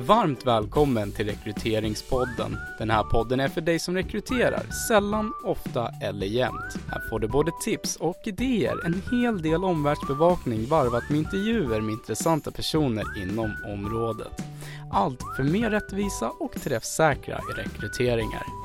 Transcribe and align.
Varmt 0.00 0.46
välkommen 0.46 1.12
till 1.12 1.26
Rekryteringspodden. 1.26 2.56
Den 2.78 2.90
här 2.90 3.04
podden 3.04 3.40
är 3.40 3.48
för 3.48 3.60
dig 3.60 3.78
som 3.78 3.94
rekryterar, 3.94 4.62
sällan, 4.88 5.32
ofta 5.44 5.90
eller 6.02 6.26
jämt. 6.26 6.78
Här 6.88 7.08
får 7.10 7.20
du 7.20 7.28
både 7.28 7.52
tips 7.64 7.96
och 7.96 8.16
idéer, 8.24 8.86
en 8.86 9.02
hel 9.10 9.42
del 9.42 9.64
omvärldsbevakning 9.64 10.66
varvat 10.66 11.10
med 11.10 11.18
intervjuer 11.18 11.80
med 11.80 11.92
intressanta 11.92 12.50
personer 12.50 13.22
inom 13.22 13.56
området. 13.66 14.42
Allt 14.92 15.22
för 15.36 15.42
mer 15.42 15.70
rättvisa 15.70 16.30
och 16.40 16.52
träffsäkra 16.52 17.40
rekryteringar. 17.56 18.57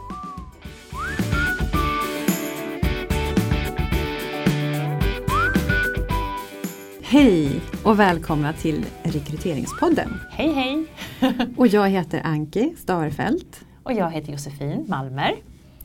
Hej 7.13 7.61
och 7.83 7.99
välkomna 7.99 8.53
till 8.53 8.85
Rekryteringspodden. 9.03 10.09
Hej 10.31 10.51
hej! 10.53 10.85
Och 11.57 11.67
jag 11.67 11.89
heter 11.89 12.21
Anki 12.23 12.73
Starfelt. 12.77 13.61
Och 13.83 13.93
jag 13.93 14.11
heter 14.11 14.31
Josefin 14.31 14.85
Malmer. 14.87 15.35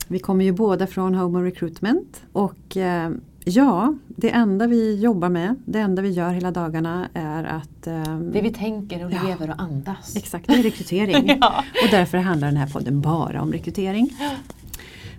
Vi 0.07 0.19
kommer 0.19 0.45
ju 0.45 0.51
båda 0.51 0.87
från 0.87 1.15
Home 1.15 1.43
Recruitment 1.43 2.23
och 2.33 2.77
eh, 2.77 3.11
ja, 3.45 3.93
det 4.07 4.29
enda 4.29 4.67
vi 4.67 4.95
jobbar 5.01 5.29
med, 5.29 5.55
det 5.65 5.79
enda 5.79 6.01
vi 6.01 6.09
gör 6.09 6.31
hela 6.31 6.51
dagarna 6.51 7.09
är 7.13 7.43
att 7.43 7.87
eh, 7.87 8.19
Det 8.19 8.41
vi 8.41 8.53
tänker 8.53 9.05
och 9.05 9.11
Ja. 9.11 9.23
lever 9.27 9.49
och 9.49 9.61
andas. 9.61 10.15
Exakt, 10.15 10.47
det 10.47 10.53
är 10.53 10.63
rekrytering. 10.63 11.27
Ja. 11.41 11.63
Och 11.83 11.89
därför 11.91 12.17
handlar 12.17 12.47
den 12.47 12.57
här 12.57 12.67
podden 12.67 13.01
bara 13.01 13.41
om 13.41 13.51
rekrytering. 13.51 14.09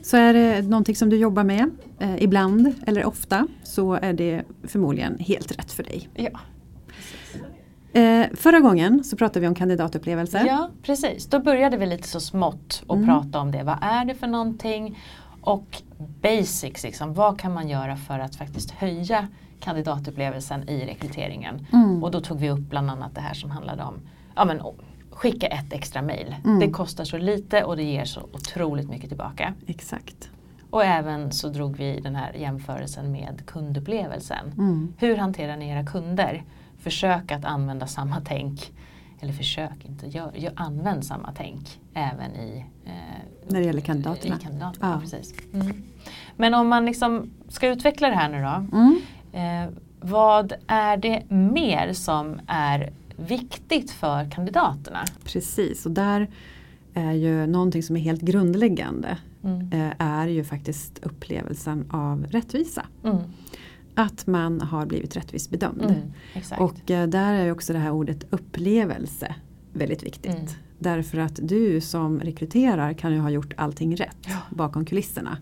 Så 0.02 0.16
är 0.16 0.32
det 0.34 0.62
någonting 0.68 0.96
som 0.96 1.10
du 1.10 1.16
jobbar 1.16 1.44
med, 1.44 1.70
eh, 1.98 2.22
ibland 2.22 2.74
eller 2.86 3.04
ofta, 3.04 3.46
så 3.62 3.92
är 3.94 4.12
det 4.12 4.42
förmodligen 4.64 5.18
helt 5.18 5.58
rätt 5.58 5.72
för 5.72 5.82
dig. 5.82 6.08
Ja. 6.14 6.30
Eh, 7.92 8.26
förra 8.34 8.60
gången 8.60 9.04
så 9.04 9.16
pratade 9.16 9.40
vi 9.40 9.46
om 9.48 9.54
kandidatupplevelser. 9.54 10.44
ja, 10.46 10.70
precis. 10.82 11.26
Då 11.26 11.38
började 11.38 11.76
vi 11.76 11.86
lite 11.86 12.08
så 12.08 12.20
smått 12.20 12.82
och 12.86 12.96
Mm. 12.96 13.08
prata 13.08 13.40
om 13.40 13.50
det. 13.50 13.62
Vad 13.62 13.78
är 13.82 14.04
det 14.04 14.14
för 14.14 14.26
någonting? 14.26 14.98
Och 15.40 15.82
basics, 16.22 16.82
liksom. 16.82 17.14
vad 17.14 17.40
kan 17.40 17.52
man 17.54 17.68
göra 17.68 17.96
för 17.96 18.18
att 18.18 18.36
faktiskt 18.36 18.70
höja 18.70 19.28
kandidatupplevelsen 19.60 20.68
i 20.68 20.86
rekryteringen? 20.86 21.66
Mm. 21.72 22.04
Och 22.04 22.10
då 22.10 22.20
tog 22.20 22.38
vi 22.40 22.50
upp 22.50 22.58
bland 22.70 22.90
annat 22.90 23.14
det 23.14 23.20
här 23.20 23.34
som 23.34 23.50
handlade 23.50 23.82
om 23.82 23.94
ja, 24.36 24.44
men, 24.44 24.60
skicka 25.20 25.46
ett 25.46 25.72
extra 25.72 26.02
mail. 26.02 26.36
Mm. 26.44 26.60
Det 26.60 26.70
kostar 26.70 27.04
så 27.04 27.18
lite 27.18 27.64
och 27.64 27.76
det 27.76 27.82
ger 27.82 28.04
så 28.04 28.20
otroligt 28.32 28.88
mycket 28.88 29.08
tillbaka. 29.08 29.54
Exakt. 29.66 30.30
Och 30.70 30.84
även 30.84 31.32
så 31.32 31.48
drog 31.48 31.76
vi 31.76 32.00
den 32.00 32.16
här 32.16 32.32
jämförelsen 32.32 33.12
med 33.12 33.42
kundupplevelsen. 33.46 34.52
Mm. 34.58 34.94
Hur 34.98 35.16
hanterar 35.16 35.56
ni 35.56 35.70
era 35.70 35.86
kunder? 35.86 36.44
Försök 36.78 37.32
att 37.32 37.44
använda 37.44 37.86
samma 37.86 38.20
tänk. 38.24 38.72
Eller 39.20 39.32
försök 39.32 39.84
inte, 39.84 40.06
gör, 40.06 40.32
gör, 40.34 40.52
använd 40.56 41.04
samma 41.04 41.32
tänk 41.36 41.80
även 41.94 42.36
i, 42.36 42.64
eh, 42.84 42.92
När 43.48 43.60
det 43.60 43.66
gäller 43.66 43.80
kandidaterna. 43.80 44.36
i 44.36 44.42
kandidaterna. 44.42 44.92
Ja. 44.94 45.00
Precis. 45.00 45.34
Mm. 45.52 45.82
Men 46.36 46.54
om 46.54 46.68
man 46.68 46.86
liksom 46.86 47.30
ska 47.48 47.68
utveckla 47.68 48.08
det 48.08 48.16
här 48.16 48.28
nu 48.28 48.42
då. 48.42 48.76
Mm. 48.76 49.00
Eh, 49.32 49.74
vad 50.00 50.52
är 50.66 50.96
det 50.96 51.30
mer 51.30 51.92
som 51.92 52.40
är 52.46 52.92
viktigt 53.28 53.90
för 53.90 54.30
kandidaterna? 54.30 55.04
Precis, 55.24 55.86
och 55.86 55.92
där 55.92 56.30
är 56.94 57.12
ju 57.12 57.46
någonting 57.46 57.82
som 57.82 57.96
är 57.96 58.00
helt 58.00 58.20
grundläggande 58.22 59.18
Mm. 59.44 59.72
eh, 59.72 59.92
är 59.98 60.28
ju 60.28 60.44
faktiskt 60.44 60.98
upplevelsen 61.02 61.90
av 61.90 62.26
rättvisa. 62.26 62.86
Mm. 63.04 63.16
Att 63.94 64.26
man 64.26 64.60
har 64.60 64.86
blivit 64.86 65.16
rättvist 65.16 65.50
bedömd. 65.50 65.82
Mm. 65.82 66.12
Och 66.58 66.90
eh, 66.90 67.08
där 67.08 67.34
är 67.34 67.44
ju 67.44 67.52
också 67.52 67.72
det 67.72 67.78
här 67.78 67.90
ordet 67.90 68.26
upplevelse 68.30 69.34
väldigt 69.72 70.02
viktigt. 70.02 70.34
Mm. 70.34 70.46
Därför 70.78 71.18
att 71.18 71.38
du 71.42 71.80
som 71.80 72.20
rekryterar 72.20 72.92
kan 72.92 73.12
ju 73.12 73.18
ha 73.18 73.30
gjort 73.30 73.54
allting 73.56 73.96
rätt 73.96 74.16
Ja. 74.26 74.36
bakom 74.50 74.84
kulisserna. 74.84 75.38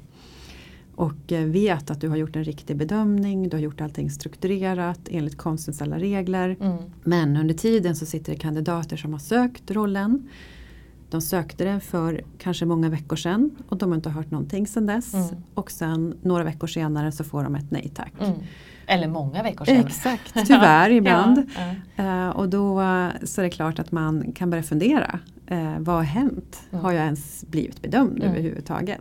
Och 0.99 1.33
eh, 1.33 1.45
vet 1.47 1.91
att 1.91 2.01
du 2.01 2.09
har 2.09 2.17
gjort 2.17 2.37
en 2.37 2.45
riktig 2.45 2.77
bedömning, 2.77 3.49
du 3.49 3.57
har 3.57 3.63
gjort 3.63 3.81
allting 3.81 4.11
strukturerat 4.11 5.01
enligt 5.11 5.37
konstens 5.37 5.83
alla 5.83 5.99
regler. 5.99 6.57
mm. 6.61 6.77
Men 7.05 7.37
under 7.37 7.55
tiden 7.55 7.97
så 7.97 8.07
sitter 8.07 8.33
det 8.33 8.39
kandidater 8.39 8.97
som 8.97 9.13
har 9.13 9.21
sökt 9.21 9.71
rollen. 9.71 10.29
De 11.11 11.21
sökte 11.21 11.65
den 11.65 11.81
för 11.81 12.23
kanske 12.39 12.67
många 12.67 12.89
veckor 12.89 13.17
sedan 13.17 13.51
och 13.69 13.79
de 13.79 13.91
har 13.91 13.97
inte 13.97 14.11
hört 14.11 14.31
någonting 14.31 14.67
sedan 14.67 14.87
dess. 14.87 15.15
Mm. 15.15 15.27
Och 15.55 15.71
sen 15.71 16.15
några 16.23 16.45
veckor 16.45 16.67
senare 16.67 17.13
så 17.13 17.25
får 17.25 17.45
de 17.45 17.55
ett 17.55 17.71
nej 17.71 17.93
tack. 17.95 18.13
Mm. 18.21 18.33
Eller 18.87 19.09
många 19.09 19.43
veckor 19.43 19.65
senare. 19.65 19.87
Exakt, 19.87 20.35
tyvärr 20.47 20.91
ibland. 21.01 21.47
Ja, 21.57 21.75
ja. 21.97 22.29
Eh, 22.29 22.37
och 22.37 22.49
då 22.49 22.81
eh, 22.81 23.09
så 23.25 23.41
är 23.41 23.43
det 23.43 23.51
klart 23.51 23.79
att 23.79 23.93
man 23.93 24.33
kan 24.33 24.51
börja 24.51 24.63
fundera. 24.63 25.19
Eh, 25.47 25.79
vad 25.79 25.97
har 25.97 26.03
hänt? 26.03 26.63
Mm. 26.71 26.85
Har 26.85 26.93
jag 26.93 27.05
ens 27.05 27.45
blivit 27.49 27.83
bedömd 27.83 28.17
Mm. 28.23 28.29
överhuvudtaget? 28.29 29.01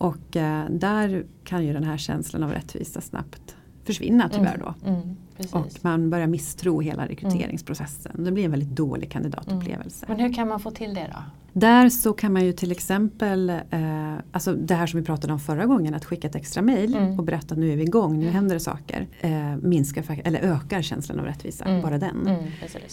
Mm. 0.00 0.12
Och 0.14 0.36
eh, 0.36 0.64
där 0.70 1.24
kan 1.44 1.64
ju 1.66 1.72
den 1.72 1.84
här 1.84 1.96
känslan 1.96 2.42
av 2.42 2.50
rättvisa 2.52 3.00
snabbt 3.00 3.56
försvinna 3.84 4.28
tyvärr 4.28 4.58
då. 4.58 4.74
Mm. 4.90 5.16
Precis. 5.36 5.54
Och 5.54 5.66
man 5.84 6.10
börjar 6.10 6.26
misstro 6.26 6.80
hela 6.80 7.06
rekryteringsprocessen. 7.06 8.24
Det 8.24 8.32
blir 8.32 8.44
en 8.44 8.50
väldigt 8.50 8.76
dålig 8.76 9.10
kandidatupplevelse. 9.10 10.06
Men 10.08 10.20
hur 10.20 10.32
kan 10.34 10.48
man 10.48 10.60
få 10.60 10.70
till 10.70 10.94
det 10.94 11.06
då? 11.12 11.18
Där 11.52 11.88
så 11.88 12.12
kan 12.12 12.32
man 12.32 12.44
ju 12.44 12.52
till 12.52 12.72
exempel, 12.72 13.50
eh, 13.50 14.14
alltså 14.32 14.52
det 14.54 14.74
här 14.74 14.86
som 14.86 15.00
vi 15.00 15.06
pratade 15.06 15.32
om 15.32 15.38
förra 15.40 15.66
gången, 15.66 15.94
att 15.94 16.04
skicka 16.04 16.28
ett 16.28 16.34
extra 16.34 16.62
mail 16.62 16.94
Mm. 16.96 17.18
och 17.18 17.24
berätta 17.24 17.54
att 17.54 17.58
nu 17.60 17.72
är 17.72 17.76
vi 17.76 17.82
igång, 17.82 18.18
nu 18.18 18.28
händer 18.30 18.54
det 18.54 18.60
saker. 18.60 19.06
Eh, 19.20 19.56
minskar, 19.62 20.20
eller 20.24 20.40
ökar 20.40 20.82
känslan 20.82 21.18
av 21.20 21.24
rättvisa, 21.26 21.64
Mm. 21.64 21.82
bara 21.82 21.98
den. 21.98 22.26
Mm. 22.26 22.44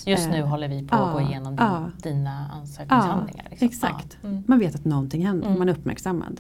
Just 0.06 0.30
nu 0.30 0.38
Eh, 0.38 0.48
håller 0.48 0.68
vi 0.68 0.88
på 0.88 0.96
att 0.96 1.14
gå 1.14 1.22
igenom 1.22 1.56
din, 1.56 1.66
ja. 1.66 1.90
dina 2.04 2.46
ansökningshandlingar. 2.54 3.48
Liksom. 3.50 3.66
exakt. 3.68 4.18
Mm. 4.24 4.44
Man 4.48 4.60
vet 4.60 4.76
att 4.76 4.86
någonting 4.86 5.26
händer, 5.26 5.48
Mm. 5.48 5.60
man 5.60 5.70
är 5.70 5.74
uppmärksammad. 5.74 6.40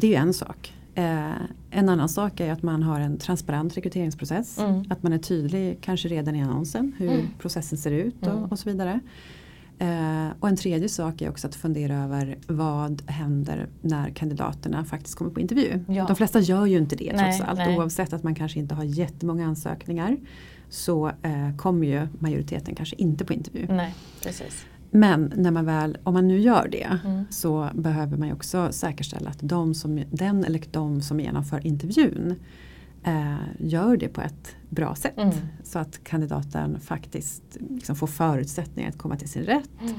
Det 0.00 0.06
är 0.06 0.10
ju 0.10 0.16
en 0.16 0.34
sak. 0.34 0.72
Eh, 0.94 1.30
en 1.70 1.88
annan 1.88 2.08
sak 2.08 2.40
är 2.40 2.52
att 2.52 2.62
man 2.62 2.82
har 2.82 3.00
en 3.00 3.18
transparent 3.18 3.76
rekryteringsprocess. 3.76 4.58
Mm. 4.58 4.84
Att 4.90 5.02
man 5.02 5.12
är 5.12 5.18
tydlig, 5.18 5.78
kanske 5.80 6.08
redan 6.08 6.36
i 6.36 6.42
annonsen, 6.42 6.92
hur 6.98 7.10
Mm. 7.12 7.26
processen 7.38 7.78
ser 7.78 7.90
ut 7.90 8.22
och, 8.26 8.32
Mm. 8.32 8.44
och 8.44 8.58
så 8.58 8.70
vidare. 8.70 9.00
Eh, 9.78 10.26
och 10.40 10.48
en 10.48 10.56
tredje 10.56 10.88
sak 10.88 11.22
är 11.22 11.30
också 11.30 11.46
att 11.46 11.54
fundera 11.54 11.96
över 12.04 12.38
vad 12.46 13.02
händer 13.10 13.68
när 13.80 14.10
kandidaterna 14.10 14.84
faktiskt 14.84 15.16
kommer 15.18 15.30
på 15.30 15.40
intervju. 15.40 15.84
Ja. 15.88 16.04
De 16.06 16.16
flesta 16.16 16.40
gör 16.40 16.66
ju 16.66 16.78
inte 16.78 16.96
det 16.96 17.12
Nej, 17.16 17.36
trots 17.38 17.50
allt. 17.50 17.58
nej. 17.58 17.78
Oavsett 17.78 18.12
att 18.12 18.22
man 18.22 18.34
kanske 18.34 18.58
inte 18.58 18.74
har 18.74 18.84
jättemånga 18.84 19.46
ansökningar 19.46 20.16
så 20.68 21.08
eh, 21.22 21.56
kommer 21.56 21.86
ju 21.86 22.08
majoriteten 22.18 22.74
kanske 22.74 22.96
inte 22.96 23.24
på 23.24 23.32
intervju. 23.32 23.66
Nej, 23.68 23.94
precis. 24.22 24.66
Men 24.90 25.32
när 25.36 25.50
man 25.50 25.64
väl, 25.64 25.98
om 26.04 26.14
man 26.14 26.28
nu 26.28 26.38
gör 26.40 26.68
det 26.72 26.98
Mm. 27.04 27.24
så 27.30 27.70
behöver 27.74 28.16
man 28.16 28.28
ju 28.28 28.34
också 28.34 28.72
säkerställa 28.72 29.30
att 29.30 29.38
de 29.40 29.74
som, 29.74 30.02
den 30.10 30.44
eller 30.44 30.62
de 30.70 31.00
som 31.00 31.20
genomför 31.20 31.66
intervjun 31.66 32.34
eh, 33.04 33.34
gör 33.58 33.96
det 33.96 34.08
på 34.08 34.20
ett 34.20 34.56
bra 34.68 34.94
sätt. 34.94 35.18
Mm. 35.18 35.34
Så 35.62 35.78
att 35.78 36.04
kandidaten 36.04 36.80
faktiskt 36.80 37.42
liksom 37.70 37.96
får 37.96 38.06
förutsättningar 38.06 38.88
att 38.88 38.98
komma 38.98 39.16
till 39.16 39.28
sin 39.28 39.42
rätt, 39.42 39.70
Mm. 39.82 39.94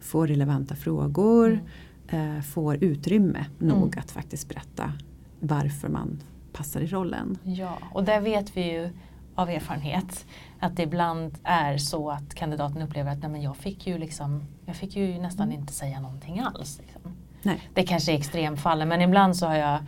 får 0.00 0.26
relevanta 0.26 0.74
frågor, 0.74 1.60
Mm. 2.08 2.36
eh, 2.36 2.42
får 2.42 2.84
utrymme 2.84 3.46
nog 3.58 3.76
Mm. 3.86 3.90
att 3.98 4.10
faktiskt 4.10 4.48
berätta 4.48 4.92
varför 5.40 5.88
man 5.88 6.18
passar 6.52 6.80
i 6.80 6.86
rollen. 6.86 7.38
Ja, 7.42 7.78
och 7.92 8.04
där 8.04 8.20
vet 8.20 8.56
vi 8.56 8.72
ju 8.72 8.90
av 9.34 9.50
erfarenhet 9.50 10.26
att 10.60 10.76
det 10.76 10.82
ibland 10.82 11.38
är 11.44 11.78
så 11.78 12.10
att 12.10 12.34
kandidaten 12.34 12.82
upplever 12.82 13.12
att 13.12 13.18
Nej, 13.18 13.30
men 13.30 13.42
jag, 13.42 13.56
fick 13.56 13.86
ju 13.86 13.98
liksom, 13.98 14.44
jag 14.66 14.76
fick 14.76 14.96
ju 14.96 15.18
nästan 15.18 15.52
inte 15.52 15.72
säga 15.72 16.00
någonting 16.00 16.40
alls. 16.40 16.80
Liksom. 16.82 17.16
Nej. 17.42 17.60
Det 17.74 17.82
kanske 17.82 18.12
är 18.12 18.16
extremfallen 18.16 18.88
men 18.88 19.00
ibland 19.00 19.36
så 19.36 19.46
har 19.46 19.54
jag 19.54 19.78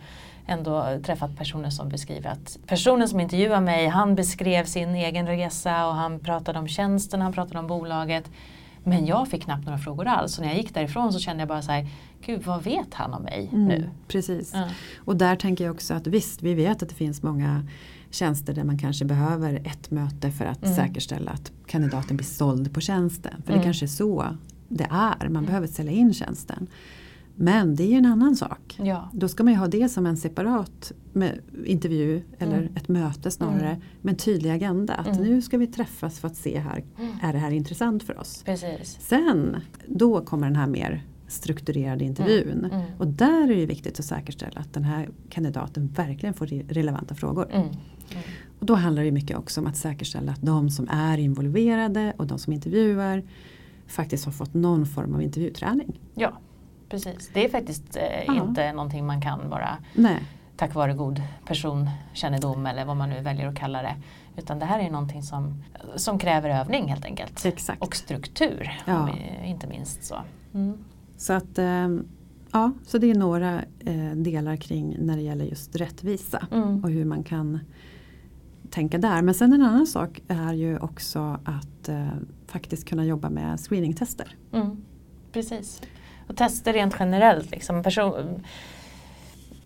ändå 0.47 0.99
träffat 1.05 1.37
personer 1.37 1.69
som 1.69 1.89
beskriver 1.89 2.29
att 2.29 2.57
personen 2.67 3.09
som 3.09 3.19
intervjuar 3.19 3.61
mig 3.61 3.87
han 3.87 4.15
beskrev 4.15 4.65
sin 4.65 4.95
egen 4.95 5.27
resa 5.27 5.87
och 5.87 5.95
han 5.95 6.19
pratade 6.19 6.59
om 6.59 6.67
tjänsten, 6.67 7.21
han 7.21 7.33
pratade 7.33 7.59
om 7.59 7.67
bolaget. 7.67 8.31
Men 8.83 9.05
jag 9.05 9.27
fick 9.27 9.43
knappt 9.43 9.65
några 9.65 9.77
frågor 9.77 10.07
alls. 10.07 10.33
Så 10.33 10.41
när 10.41 10.47
jag 10.49 10.57
gick 10.57 10.73
därifrån 10.73 11.13
så 11.13 11.19
kände 11.19 11.41
jag 11.41 11.47
bara 11.47 11.61
så 11.61 11.71
här, 11.71 11.87
gud 12.25 12.43
vad 12.45 12.63
vet 12.63 12.93
han 12.93 13.13
om 13.13 13.23
mig 13.23 13.49
Mm, 13.53 13.65
nu? 13.67 13.89
Precis. 14.07 14.51
Ja. 14.53 14.69
Och 14.97 15.15
där 15.17 15.35
tänker 15.35 15.63
jag 15.63 15.73
också 15.73 15.93
att 15.93 16.07
visst, 16.07 16.43
vi 16.43 16.53
vet 16.53 16.83
att 16.83 16.89
det 16.89 16.95
finns 16.95 17.23
många 17.23 17.67
tjänster 18.11 18.53
där 18.53 18.63
man 18.63 18.77
kanske 18.77 19.05
behöver 19.05 19.55
ett 19.67 19.91
möte 19.91 20.31
för 20.31 20.45
att 20.45 20.63
Mm. 20.63 20.75
säkerställa 20.75 21.31
att 21.31 21.51
kandidaten 21.67 22.17
blir 22.17 22.25
såld 22.27 22.73
på 22.73 22.81
tjänsten. 22.81 23.41
För 23.45 23.51
Mm. 23.51 23.59
det 23.59 23.63
kanske 23.63 23.85
är 23.85 23.87
så 23.87 24.37
det 24.67 24.87
är, 24.91 25.29
man 25.29 25.45
behöver 25.45 25.67
sälja 25.67 25.91
in 25.91 26.13
tjänsten. 26.13 26.67
Men 27.35 27.75
det 27.75 27.83
är 27.83 27.87
ju 27.87 27.95
en 27.97 28.05
annan 28.05 28.35
sak. 28.35 28.79
Ja. 28.83 29.09
Då 29.13 29.27
ska 29.27 29.43
man 29.43 29.53
ju 29.53 29.59
ha 29.59 29.67
det 29.67 29.89
som 29.89 30.05
en 30.05 30.17
separat 30.17 30.91
intervju 31.65 32.21
eller 32.39 32.57
Mm. 32.57 32.75
ett 32.75 32.87
möte 32.87 33.31
snarare 33.31 33.67
Mm. 33.69 33.81
med 34.01 34.11
en 34.11 34.17
tydlig 34.17 34.49
agenda. 34.49 34.93
Att 34.93 35.07
Mm. 35.07 35.21
nu 35.21 35.41
ska 35.41 35.57
vi 35.57 35.67
träffas 35.67 36.19
för 36.19 36.27
att 36.27 36.35
se 36.35 36.59
här, 36.59 36.83
Mm. 36.99 37.13
är 37.23 37.33
det 37.33 37.39
här 37.39 37.51
intressant 37.51 38.03
för 38.03 38.19
oss? 38.19 38.43
Precis. 38.45 38.97
Sen, 39.01 39.55
då 39.87 40.21
kommer 40.21 40.47
den 40.47 40.55
här 40.55 40.67
mer 40.67 41.03
strukturerade 41.27 42.03
intervjun. 42.05 42.59
Mm, 42.65 42.71
mm. 42.71 42.91
Och 42.97 43.07
där 43.07 43.51
är 43.51 43.55
det 43.55 43.65
viktigt 43.65 43.99
att 43.99 44.05
säkerställa 44.05 44.59
att 44.61 44.73
den 44.73 44.83
här 44.83 45.09
kandidaten 45.29 45.87
verkligen 45.87 46.33
får 46.33 46.45
re- 46.45 46.73
relevanta 46.73 47.15
frågor. 47.15 47.47
Och 48.59 48.65
då 48.65 48.75
handlar 48.75 49.03
det 49.03 49.11
mycket 49.11 49.37
också 49.37 49.61
om 49.61 49.67
att 49.67 49.77
säkerställa 49.77 50.31
att 50.31 50.41
de 50.41 50.69
som 50.69 50.87
är 50.89 51.17
involverade 51.17 52.13
och 52.17 52.27
de 52.27 52.39
som 52.39 52.53
intervjuar 52.53 53.23
faktiskt 53.87 54.25
har 54.25 54.31
fått 54.31 54.53
någon 54.53 54.85
form 54.85 55.13
av 55.15 55.21
intervjuträning. 55.21 55.99
Ja, 56.15 56.37
precis. 56.93 57.29
Det 57.33 57.45
är 57.45 57.49
faktiskt 57.49 57.97
eh, 57.97 58.35
inte 58.37 58.71
någonting 58.73 59.05
man 59.05 59.21
kan 59.21 59.49
bara 59.49 59.77
Nej, 59.95 60.23
tack 60.57 60.73
vare 60.75 60.93
god 60.93 61.21
personkännedom 61.45 62.65
eller 62.65 62.85
vad 62.85 62.97
man 62.97 63.09
nu 63.09 63.21
väljer 63.21 63.47
att 63.47 63.55
kalla 63.55 63.81
det. 63.81 63.95
Utan 64.37 64.59
det 64.59 64.65
här 64.65 64.79
är 64.79 64.89
någonting 64.91 65.23
som, 65.23 65.63
som 65.95 66.19
kräver 66.19 66.49
övning 66.49 66.87
helt 66.87 67.05
enkelt. 67.05 67.45
exakt. 67.45 67.81
Och 67.81 67.95
struktur, 67.95 68.71
Ja. 68.85 69.09
vi- 69.13 69.47
inte 69.49 69.67
minst 69.67 70.03
så. 70.03 70.15
Mm. 70.53 70.77
Så 71.17 71.33
att 71.33 71.57
eh, 71.57 71.87
ja, 72.51 72.71
så 72.85 72.97
det 72.97 73.11
är 73.11 73.15
några 73.15 73.61
eh, 73.79 74.11
delar 74.15 74.55
kring 74.55 74.95
när 74.99 75.15
det 75.15 75.21
gäller 75.21 75.45
just 75.45 75.75
rättvisa 75.75 76.47
Mm. 76.51 76.83
och 76.83 76.89
hur 76.89 77.05
man 77.05 77.23
kan 77.23 77.59
tänka 78.69 78.97
där. 78.97 79.21
Men 79.21 79.33
sen 79.33 79.53
en 79.53 79.61
annan 79.61 79.87
sak 79.87 80.21
är 80.27 80.53
ju 80.53 80.79
också 80.79 81.39
att 81.45 81.89
eh, 81.89 82.07
faktiskt 82.47 82.89
kunna 82.89 83.05
jobba 83.05 83.29
med 83.29 83.59
screeningtester. 83.59 84.35
Mm. 84.53 84.77
Precis. 85.31 85.81
Och 86.27 86.37
tester 86.37 86.73
rent 86.73 86.95
generellt. 86.99 87.51
Liksom. 87.51 87.83
Person, 87.83 88.43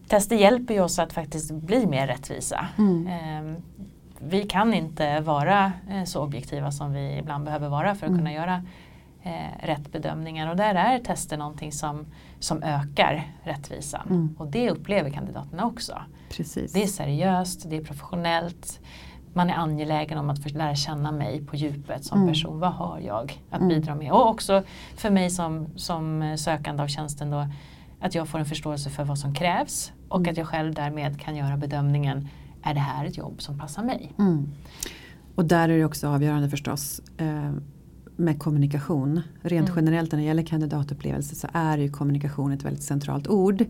tester 0.07 0.35
hjälper 0.35 0.73
ju 0.73 0.81
oss 0.81 0.99
att 0.99 1.13
faktiskt 1.13 1.51
bli 1.51 1.85
mer 1.85 2.07
rättvisa. 2.07 2.67
Mm. 2.77 3.07
Ehm, 3.07 3.55
vi 4.19 4.43
kan 4.43 4.73
inte 4.73 5.19
vara 5.19 5.71
eh, 5.89 6.03
så 6.03 6.23
objektiva 6.23 6.71
som 6.71 6.93
vi 6.93 7.17
ibland 7.17 7.45
behöver 7.45 7.69
vara 7.69 7.95
för 7.95 8.05
att 8.05 8.09
Mm. 8.09 8.19
kunna 8.19 8.33
göra 8.33 8.63
eh, 9.23 9.65
rätt 9.65 9.91
bedömningar. 9.91 10.49
Och 10.49 10.55
där 10.55 10.75
är 10.75 10.99
tester 10.99 11.37
någonting 11.37 11.71
som, 11.71 12.05
som 12.39 12.63
ökar 12.63 13.31
rättvisan. 13.43 14.07
Mm. 14.09 14.35
Och 14.39 14.47
det 14.47 14.69
upplever 14.71 15.09
kandidaterna 15.09 15.65
också. 15.65 16.01
Precis. 16.29 16.73
Det 16.73 16.83
är 16.83 16.87
seriöst, 16.87 17.69
det 17.69 17.77
är 17.77 17.83
professionellt. 17.83 18.79
Man 19.37 19.49
är 19.49 19.53
angelägen 19.53 20.17
om 20.17 20.29
att 20.29 20.43
få 20.43 20.49
lära 20.49 20.75
känna 20.75 21.11
mig 21.11 21.45
på 21.45 21.55
djupet 21.55 22.05
som 22.05 22.17
Mm. 22.17 22.33
person. 22.33 22.59
Vad 22.59 22.73
har 22.73 22.99
jag 22.99 23.41
att 23.49 23.61
Mm. 23.61 23.67
bidra 23.67 23.95
med? 23.95 24.11
Och 24.11 24.27
också 24.29 24.63
för 24.95 25.09
mig 25.09 25.29
som, 25.29 25.67
som 25.75 26.35
sökande 26.37 26.83
av 26.83 26.87
tjänsten 26.87 27.31
då 27.31 27.47
att 27.99 28.15
jag 28.15 28.27
får 28.27 28.39
en 28.39 28.45
förståelse 28.45 28.89
för 28.89 29.03
vad 29.03 29.19
som 29.19 29.33
krävs 29.35 29.91
och 30.09 30.19
Mm. 30.19 30.31
att 30.31 30.37
jag 30.37 30.47
själv 30.47 30.73
därmed 30.73 31.21
kan 31.21 31.35
göra 31.35 31.57
bedömningen 31.57 32.27
är 32.63 32.73
det 32.73 32.79
här 32.79 33.05
ett 33.05 33.17
jobb 33.17 33.41
som 33.41 33.59
passar 33.59 33.83
mig? 33.83 34.11
Mm. 34.19 34.47
Och 35.35 35.45
där 35.45 35.69
är 35.69 35.77
det 35.77 35.85
också 35.85 36.07
avgörande 36.07 36.49
förstås 36.49 37.01
eh, 37.17 37.51
med 38.17 38.39
kommunikation. 38.39 39.21
Rent 39.41 39.69
Mm. 39.69 39.85
generellt 39.85 40.11
när 40.11 40.19
det 40.19 40.25
gäller 40.25 40.43
kandidatupplevelse 40.43 41.35
så 41.35 41.47
är 41.53 41.77
ju 41.77 41.89
kommunikation 41.91 42.51
ett 42.51 42.65
väldigt 42.65 42.83
centralt 42.83 43.27
ord. 43.27 43.65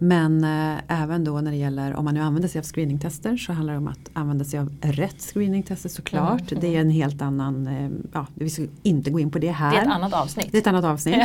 Men 0.00 0.44
eh, 0.44 0.78
även 1.02 1.24
då 1.24 1.40
när 1.40 1.50
det 1.50 1.56
gäller 1.56 1.94
om 1.94 2.04
man 2.04 2.14
nu 2.14 2.20
använder 2.20 2.48
sig 2.48 2.58
av 2.58 2.64
screeningtester 2.64 3.36
så 3.36 3.52
handlar 3.52 3.72
det 3.72 3.78
om 3.78 3.88
att 3.88 4.10
använda 4.12 4.44
sig 4.44 4.58
av 4.60 4.72
rätt 4.82 5.20
screeningtester 5.20 5.88
såklart. 5.88 6.52
Mm, 6.52 6.60
Det 6.60 6.76
är 6.76 6.80
en 6.80 6.90
helt 6.90 7.22
annan, 7.22 7.66
eh, 7.66 7.90
ja 8.12 8.26
vi 8.34 8.50
ska 8.50 8.62
inte 8.82 9.10
gå 9.10 9.20
in 9.20 9.30
på 9.30 9.38
det 9.38 9.50
här. 9.50 9.70
Det 9.70 9.76
är 9.78 9.82
ett 9.82 9.88
annat 9.92 10.12
avsnitt. 10.12 10.48
Det 10.52 10.56
är 10.58 10.60
ett 10.60 10.66
annat 10.66 10.84
avsnitt. 10.84 11.22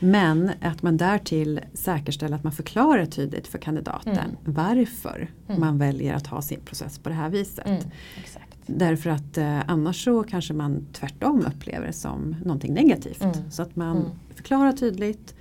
Men 0.00 0.50
att 0.60 0.82
man 0.82 0.96
därtill 0.96 1.60
säkerställer 1.74 2.36
att 2.36 2.44
man 2.44 2.52
förklarar 2.52 3.06
tydligt 3.06 3.46
för 3.48 3.58
kandidaten 3.58 4.12
Mm. 4.18 4.30
varför 4.44 5.30
Mm. 5.48 5.60
man 5.60 5.78
väljer 5.78 6.14
att 6.14 6.26
ha 6.26 6.42
sin 6.42 6.60
process 6.60 6.98
på 6.98 7.08
det 7.08 7.14
här 7.14 7.28
viset. 7.30 7.66
Mm, 7.66 7.82
exakt. 8.22 8.49
Därför 8.66 9.10
att 9.10 9.38
eh, 9.38 9.60
annars 9.70 10.04
så 10.04 10.22
kanske 10.22 10.54
man 10.54 10.86
tvärtom 10.92 11.44
upplever 11.46 11.86
det 11.86 11.92
som 11.92 12.36
någonting 12.44 12.74
negativt. 12.74 13.22
Mm. 13.22 13.50
Så 13.50 13.62
att 13.62 13.76
man 13.76 13.96
Mm. 13.96 14.10
förklarar 14.34 14.72
tydligt. 14.72 15.34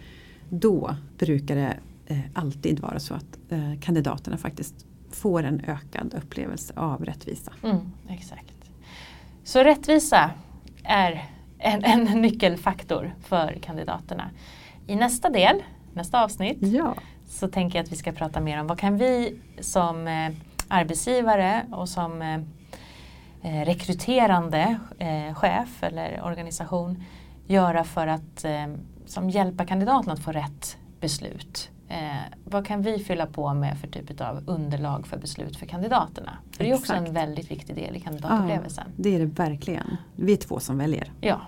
Då 0.49 0.95
brukar 1.17 1.55
det 1.55 1.77
eh, 2.07 2.19
alltid 2.33 2.79
vara 2.79 2.99
så 2.99 3.13
att 3.13 3.39
eh, 3.49 3.79
kandidaterna 3.81 4.37
faktiskt 4.37 4.85
får 5.11 5.43
en 5.43 5.61
ökad 5.67 6.13
upplevelse 6.23 6.73
av 6.75 7.05
rättvisa. 7.05 7.51
Mm, 7.63 7.77
exakt. 8.09 8.53
Så 9.43 9.63
rättvisa 9.63 10.31
är 10.83 11.23
en, 11.57 11.83
en 11.83 12.21
nyckelfaktor 12.21 13.13
för 13.23 13.57
kandidaterna. 13.61 14.29
I 14.87 14.95
nästa 14.95 15.29
del, 15.29 15.63
nästa 15.93 16.23
avsnitt, 16.23 16.57
Ja, 16.61 16.95
så 17.27 17.47
tänker 17.47 17.77
jag 17.79 17.83
att 17.85 17.91
vi 17.91 17.95
ska 17.95 18.11
prata 18.11 18.41
mer 18.41 18.61
om 18.61 18.67
vad 18.67 18.79
kan 18.79 18.97
vi 18.97 19.39
som 19.59 20.07
eh, 20.07 20.31
arbetsgivare 20.67 21.65
och 21.71 21.89
som 21.89 22.21
eh, 23.43 23.65
rekryterande 23.65 24.79
eh, 24.99 25.33
chef 25.35 25.83
eller 25.83 26.21
organisation 26.23 27.03
göra 27.47 27.83
för 27.83 28.07
att 28.07 28.45
eh, 28.45 28.67
som 29.05 29.29
hjälpa 29.29 29.65
kandidaten 29.65 30.11
att 30.11 30.19
få 30.19 30.31
rätt 30.31 30.77
beslut. 30.99 31.69
Eh, 31.87 31.97
vad 32.45 32.65
kan 32.67 32.81
vi 32.81 32.99
fylla 32.99 33.25
på 33.25 33.53
med 33.53 33.77
för 33.77 33.87
typ 33.87 34.21
av 34.21 34.43
underlag 34.47 35.07
för 35.07 35.17
beslut 35.17 35.57
för 35.57 35.65
kandidaterna? 35.65 36.37
För 36.57 36.63
det 36.63 36.69
är 36.69 36.75
också 36.75 36.93
en 36.93 37.13
väldigt 37.13 37.51
viktig 37.51 37.75
del 37.75 37.95
i 37.95 37.99
kandidatupplevelsen. 37.99 38.87
det 38.95 39.15
är 39.15 39.19
det 39.19 39.25
verkligen. 39.25 39.97
Vi 40.15 40.33
är 40.33 40.37
två 40.37 40.59
som 40.59 40.77
väljer. 40.77 41.11
Ja, 41.21 41.41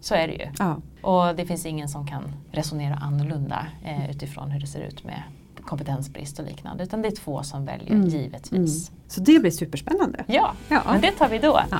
så 0.00 0.14
är 0.14 0.28
det 0.28 0.34
ju. 0.34 0.48
Ja, 0.58 0.76
Och 1.02 1.36
det 1.36 1.46
finns 1.46 1.66
ingen 1.66 1.88
som 1.88 2.06
kan 2.06 2.22
resonera 2.52 2.94
annorlunda 2.94 3.66
eh, 3.84 4.10
utifrån 4.10 4.50
hur 4.50 4.60
det 4.60 4.66
ser 4.66 4.80
ut 4.80 5.04
med 5.04 5.22
kompetensbrist 5.64 6.38
och 6.38 6.44
liknande. 6.44 6.84
Utan 6.84 7.02
det 7.02 7.08
är 7.08 7.16
två 7.16 7.42
som 7.42 7.64
väljer 7.64 7.90
Mm. 7.92 8.08
givetvis. 8.08 8.52
mm. 8.88 8.98
Så 9.08 9.20
det 9.20 9.38
blir 9.40 9.50
superspännande. 9.50 10.24
Ja, 10.28 10.52
Ja. 10.68 10.82
men 10.86 11.00
det 11.00 11.10
tar 11.10 11.28
vi 11.28 11.38
då. 11.38 11.60
Ja, 11.70 11.78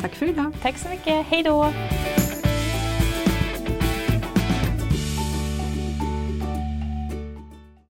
tack 0.00 0.14
för 0.14 0.26
idag. 0.26 0.52
Tack 0.62 0.78
så 0.78 0.88
mycket, 0.88 1.26
hej 1.26 1.42
då! 1.42 1.72